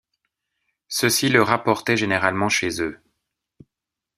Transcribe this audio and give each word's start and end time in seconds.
Ceux-ci 0.87 1.29
le 1.29 1.43
rapportaient 1.43 1.95
généralement 1.95 2.49
chez 2.49 2.81
eux. 2.81 2.99